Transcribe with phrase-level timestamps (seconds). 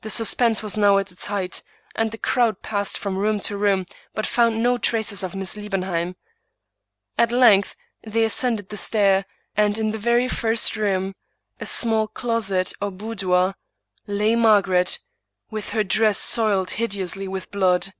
[0.00, 1.62] The suspense was now at Its height,
[1.94, 6.16] and the crowd passed from room to room, but found no traces of Miss Liebenheim.
[7.18, 9.26] At length they as cended the stair,
[9.58, 11.14] and in the very first room,
[11.60, 13.54] a small closet, or boudoir,
[14.06, 14.98] lay Margaret,
[15.50, 17.92] with her dress soiled hideously with blood.